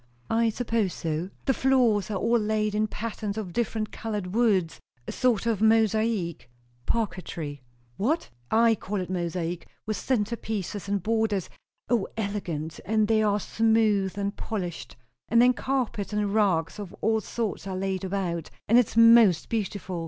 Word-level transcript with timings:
"I 0.31 0.49
suppose 0.49 0.95
so." 0.95 1.29
"The 1.45 1.53
floors 1.53 2.09
are 2.09 2.15
all 2.17 2.39
laid 2.39 2.73
in 2.73 2.87
patterns 2.87 3.37
of 3.37 3.53
different 3.53 3.91
coloured 3.91 4.33
woods 4.33 4.79
a 5.07 5.11
sort 5.11 5.45
of 5.45 5.61
mosaic" 5.61 6.49
"Parquetry." 6.87 7.61
"What? 7.97 8.31
I 8.49 8.73
call 8.73 8.99
it 8.99 9.11
mosaic, 9.11 9.67
with 9.85 9.97
centre 9.97 10.35
pieces 10.35 10.89
and 10.89 11.03
borders, 11.03 11.51
O, 11.87 12.07
elegant! 12.17 12.79
And 12.83 13.07
they 13.07 13.21
are 13.21 13.39
smooth 13.39 14.17
and 14.17 14.35
polished; 14.35 14.95
and 15.29 15.39
then 15.39 15.53
carpets 15.53 16.11
and 16.11 16.33
rugs 16.33 16.79
of 16.79 16.95
all 17.01 17.21
sorts 17.21 17.67
are 17.67 17.77
laid 17.77 18.03
about; 18.03 18.49
and 18.67 18.79
it's 18.79 18.97
most 18.97 19.49
beautiful. 19.49 19.99